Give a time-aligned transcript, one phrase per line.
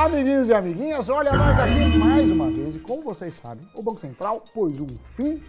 [0.00, 2.74] Amiguinhos e amiguinhas, olha nós aqui mais uma vez.
[2.74, 5.44] E como vocês sabem, o Banco Central pôs um fim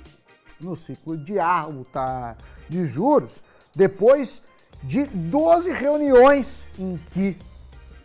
[0.60, 2.36] no ciclo de alta
[2.68, 3.42] de juros
[3.74, 4.42] depois
[4.84, 7.38] de 12 reuniões em que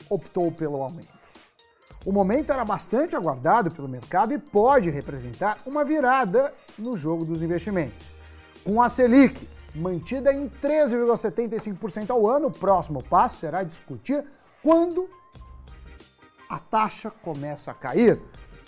[0.09, 1.09] optou pelo aumento.
[2.05, 7.43] O momento era bastante aguardado pelo mercado e pode representar uma virada no jogo dos
[7.43, 8.07] investimentos.
[8.63, 14.25] Com a Selic mantida em 13,75% ao ano, o próximo passo será discutir
[14.63, 15.11] quando
[16.49, 18.21] a taxa começa a cair.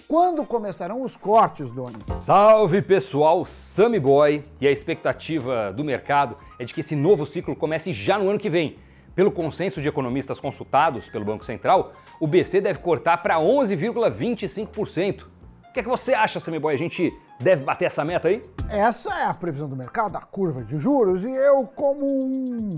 [0.09, 1.99] Quando começarão os cortes, Doni?
[2.21, 4.43] Salve pessoal, Sammy Boy!
[4.59, 8.39] E a expectativa do mercado é de que esse novo ciclo comece já no ano
[8.39, 8.79] que vem.
[9.15, 15.25] Pelo consenso de economistas consultados pelo Banco Central, o BC deve cortar para 11,25%.
[15.69, 16.73] O que é que você acha, Sammy Boy?
[16.73, 18.43] A gente deve bater essa meta aí?
[18.71, 22.71] Essa é a previsão do mercado, a curva de juros, e eu, como um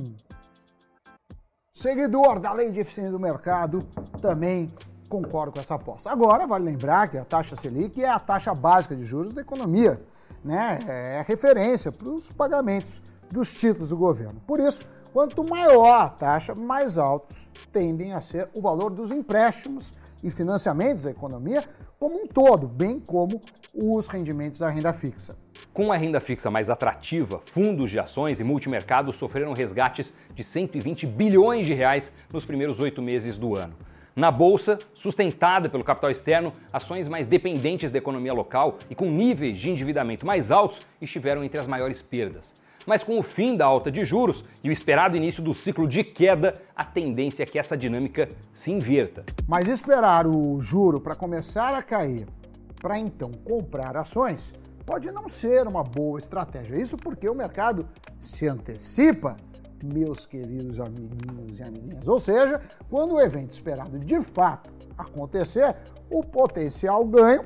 [1.73, 3.80] seguidor da lei de eficiência do mercado,
[4.21, 4.66] também
[5.10, 6.08] concordo com essa aposta.
[6.10, 10.00] Agora, vale lembrar que a taxa Selic é a taxa básica de juros da economia,
[10.42, 10.78] né?
[10.86, 14.40] É referência para os pagamentos dos títulos do governo.
[14.46, 19.92] Por isso, quanto maior a taxa, mais altos tendem a ser o valor dos empréstimos
[20.22, 21.64] e financiamentos da economia
[21.98, 23.40] como um todo, bem como
[23.74, 25.36] os rendimentos da renda fixa.
[25.74, 31.06] Com a renda fixa mais atrativa, fundos de ações e multimercados sofreram resgates de 120
[31.06, 33.74] bilhões de reais nos primeiros oito meses do ano.
[34.21, 39.59] Na bolsa, sustentada pelo capital externo, ações mais dependentes da economia local e com níveis
[39.59, 42.54] de endividamento mais altos estiveram entre as maiores perdas.
[42.87, 46.04] Mas com o fim da alta de juros e o esperado início do ciclo de
[46.04, 49.24] queda, a tendência é que essa dinâmica se inverta.
[49.49, 52.27] Mas esperar o juro para começar a cair,
[52.79, 54.52] para então comprar ações,
[54.84, 56.77] pode não ser uma boa estratégia.
[56.77, 57.88] Isso porque o mercado
[58.21, 59.38] se antecipa
[59.82, 62.09] meus queridos amiguinhos e amiguinhas.
[62.09, 65.76] Ou seja, quando o evento esperado de fato acontecer,
[66.10, 67.44] o potencial ganho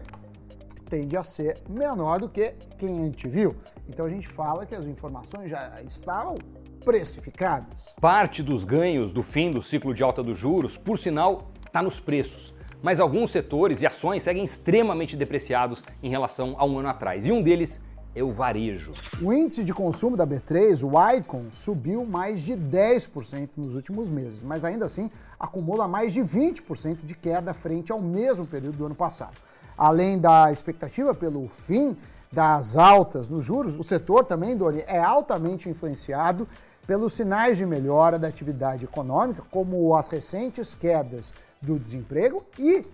[0.88, 3.56] tende a ser menor do que quem a gente viu.
[3.88, 6.36] Então a gente fala que as informações já estavam
[6.84, 7.94] precificadas.
[8.00, 11.98] Parte dos ganhos do fim do ciclo de alta dos juros, por sinal, está nos
[11.98, 12.53] preços.
[12.82, 17.26] Mas alguns setores e ações seguem extremamente depreciados em relação a um ano atrás.
[17.26, 17.82] E um deles
[18.14, 18.92] é o varejo.
[19.20, 24.42] O índice de consumo da B3, o Icon, subiu mais de 10% nos últimos meses,
[24.42, 28.94] mas ainda assim acumula mais de 20% de queda frente ao mesmo período do ano
[28.94, 29.36] passado.
[29.76, 31.97] Além da expectativa pelo fim
[32.30, 36.48] das altas nos juros, o setor também, Dori, é altamente influenciado
[36.86, 42.84] pelos sinais de melhora da atividade econômica, como as recentes quedas do desemprego e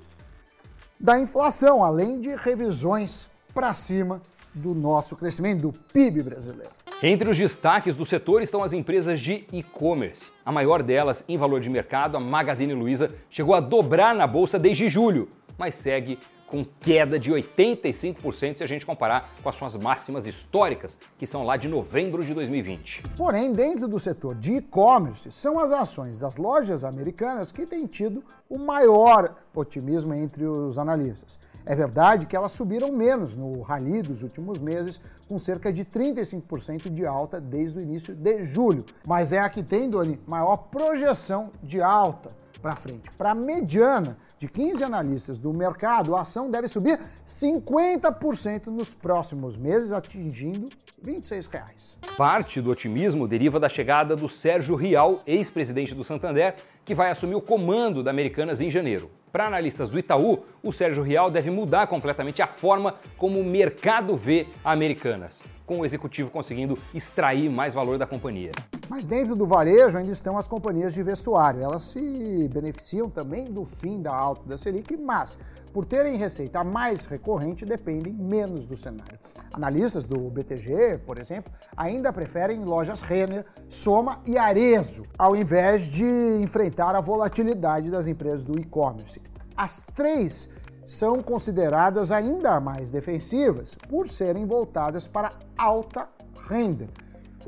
[0.98, 4.22] da inflação, além de revisões para cima
[4.54, 6.70] do nosso crescimento, do PIB brasileiro.
[7.02, 10.28] Entre os destaques do setor estão as empresas de e-commerce.
[10.44, 14.58] A maior delas, em valor de mercado, a Magazine Luiza, chegou a dobrar na bolsa
[14.58, 16.18] desde julho, mas segue
[16.50, 21.44] com queda de 85% se a gente comparar com as suas máximas históricas, que são
[21.44, 23.04] lá de novembro de 2020.
[23.16, 28.22] Porém, dentro do setor de e-commerce, são as ações das lojas americanas que têm tido
[28.48, 31.38] o maior otimismo entre os analistas.
[31.64, 36.88] É verdade que elas subiram menos no rally dos últimos meses, com cerca de 35%
[36.88, 38.84] de alta desde o início de julho.
[39.06, 43.10] Mas é a que tem, Doni, maior projeção de alta para frente.
[43.16, 49.54] Para a mediana de 15 analistas do mercado, a ação deve subir 50% nos próximos
[49.54, 50.66] meses, atingindo
[51.02, 51.98] 26 reais.
[52.16, 56.54] Parte do otimismo deriva da chegada do Sérgio Rial, ex-presidente do Santander,
[56.86, 59.10] que vai assumir o comando da Americanas em janeiro.
[59.30, 64.16] Para analistas do Itaú, o Sérgio Rial deve mudar completamente a forma como o mercado
[64.16, 68.50] vê a Americanas, com o executivo conseguindo extrair mais valor da companhia.
[68.88, 71.62] Mas dentro do varejo ainda estão as companhias de vestuário.
[71.62, 75.38] Elas se beneficiam também do fim da alta da Selic, mas
[75.72, 79.16] por terem receita mais recorrente, dependem menos do cenário.
[79.52, 86.04] Analistas do BTG, por exemplo, ainda preferem lojas Renner, Soma e Arezo, ao invés de
[86.42, 89.22] enfrentar a volatilidade das empresas do e-commerce.
[89.56, 90.48] As três
[90.90, 96.08] são consideradas ainda mais defensivas por serem voltadas para alta
[96.48, 96.88] renda,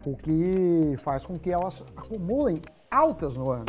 [0.06, 3.64] o que faz com que elas acumulem altas no ano.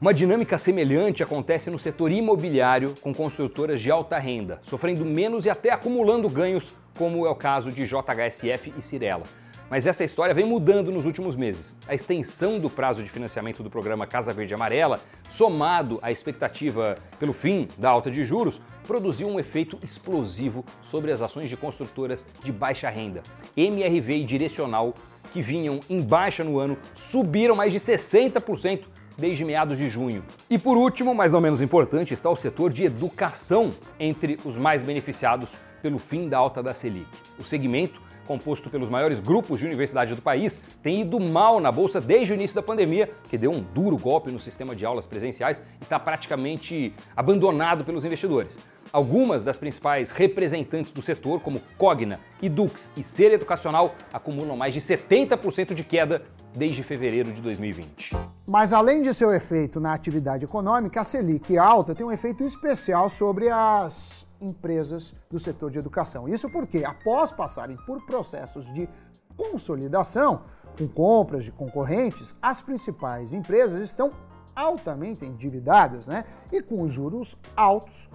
[0.00, 5.50] Uma dinâmica semelhante acontece no setor imobiliário com construtoras de alta renda, sofrendo menos e
[5.50, 9.24] até acumulando ganhos, como é o caso de JHSF e Cirela.
[9.70, 11.74] Mas essa história vem mudando nos últimos meses.
[11.86, 17.34] A extensão do prazo de financiamento do programa Casa Verde Amarela, somado à expectativa pelo
[17.34, 22.50] fim da alta de juros, produziu um efeito explosivo sobre as ações de construtoras de
[22.50, 23.22] baixa renda.
[23.54, 24.94] MRV e Direcional,
[25.32, 28.84] que vinham em baixa no ano, subiram mais de 60%
[29.18, 30.24] desde meados de junho.
[30.48, 34.80] E por último, mas não menos importante, está o setor de educação entre os mais
[34.80, 37.06] beneficiados pelo fim da alta da Selic.
[37.38, 41.98] O segmento composto pelos maiores grupos de universidade do país, tem ido mal na bolsa
[41.98, 45.62] desde o início da pandemia, que deu um duro golpe no sistema de aulas presenciais
[45.80, 48.58] e está praticamente abandonado pelos investidores.
[48.92, 54.80] Algumas das principais representantes do setor, como Cogna, Edux e Ser Educacional, acumulam mais de
[54.80, 56.22] 70% de queda
[56.54, 58.16] desde fevereiro de 2020.
[58.46, 63.08] Mas além de seu efeito na atividade econômica, a Selic alta tem um efeito especial
[63.08, 66.28] sobre as empresas do setor de educação.
[66.28, 68.88] Isso porque, após passarem por processos de
[69.36, 70.42] consolidação,
[70.76, 74.12] com compras de concorrentes, as principais empresas estão
[74.54, 76.24] altamente endividadas, né?
[76.52, 78.08] E com juros altos,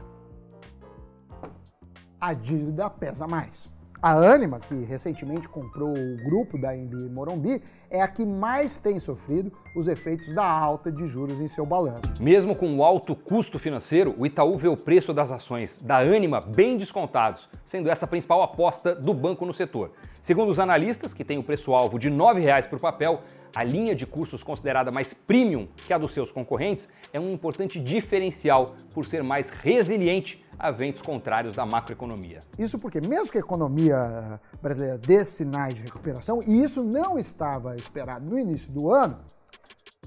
[2.20, 3.70] a dívida pesa mais.
[4.04, 9.00] A Anima, que recentemente comprou o grupo da MB Morumbi, é a que mais tem
[9.00, 12.12] sofrido os efeitos da alta de juros em seu balanço.
[12.20, 16.42] Mesmo com o alto custo financeiro, o Itaú vê o preço das ações da Anima
[16.42, 19.94] bem descontados, sendo essa a principal aposta do banco no setor.
[20.22, 23.22] Segundo os analistas, que tem o preço-alvo de R$ 9,00 por papel,
[23.56, 27.80] a linha de cursos considerada mais premium que a dos seus concorrentes é um importante
[27.80, 32.40] diferencial por ser mais resiliente a ventos contrários da macroeconomia.
[32.58, 37.76] Isso porque, mesmo que a economia brasileira dê sinais de recuperação, e isso não estava
[37.76, 39.20] esperado no início do ano,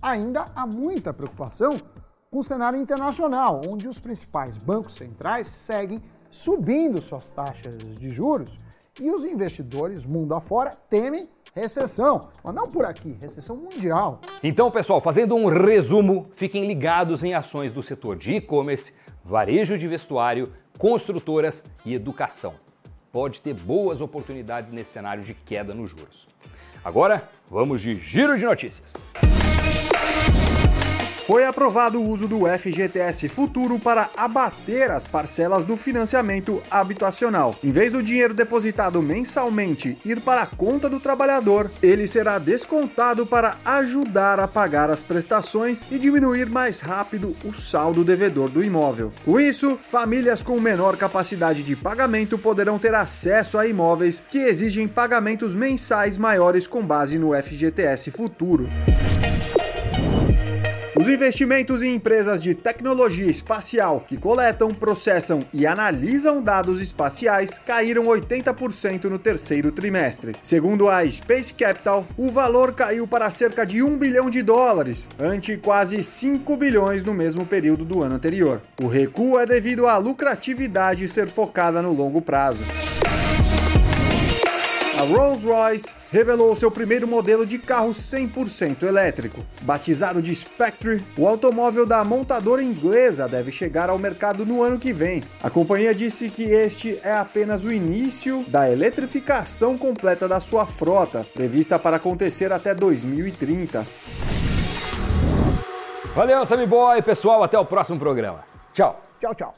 [0.01, 1.77] ainda há muita preocupação
[2.31, 8.59] com o cenário internacional, onde os principais bancos centrais seguem subindo suas taxas de juros
[9.01, 14.21] e os investidores, mundo afora, temem recessão, mas não por aqui, recessão mundial.
[14.43, 18.93] Então, pessoal, fazendo um resumo, fiquem ligados em ações do setor de e-commerce,
[19.27, 22.55] varejo de vestuário, construtoras e educação.
[23.11, 26.29] Pode ter boas oportunidades nesse cenário de queda nos juros.
[26.85, 28.95] Agora, vamos de giro de notícias.
[31.27, 37.53] Foi aprovado o uso do FGTS Futuro para abater as parcelas do financiamento habitacional.
[37.65, 43.27] Em vez do dinheiro depositado mensalmente ir para a conta do trabalhador, ele será descontado
[43.27, 49.13] para ajudar a pagar as prestações e diminuir mais rápido o saldo devedor do imóvel.
[49.25, 54.87] Com isso, famílias com menor capacidade de pagamento poderão ter acesso a imóveis que exigem
[54.87, 58.69] pagamentos mensais maiores com base no FGTS Futuro.
[60.99, 68.05] Os investimentos em empresas de tecnologia espacial que coletam, processam e analisam dados espaciais caíram
[68.05, 70.33] 80% no terceiro trimestre.
[70.43, 75.59] Segundo a Space Capital, o valor caiu para cerca de 1 bilhão de dólares, ante
[75.59, 78.63] quase 5 bilhões no mesmo período do ano anterior.
[78.83, 82.61] O recuo é devido à lucratividade ser focada no longo prazo.
[84.99, 89.45] A Rolls-Royce revelou seu primeiro modelo de carro 100% elétrico.
[89.61, 94.95] Batizado de Spectre, o automóvel da montadora inglesa deve chegar ao mercado no ano que
[94.95, 95.23] vem.
[95.43, 101.27] A companhia disse que este é apenas o início da eletrificação completa da sua frota,
[101.35, 103.87] prevista para acontecer até 2030.
[106.15, 108.45] Valeu, Sammy Boy, pessoal, até o próximo programa.
[108.73, 108.99] Tchau.
[109.21, 109.53] Tchau, tchau.